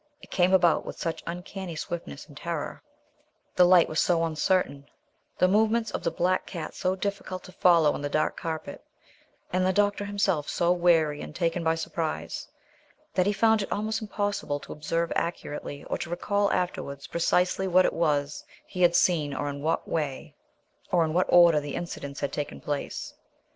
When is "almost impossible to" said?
13.71-14.73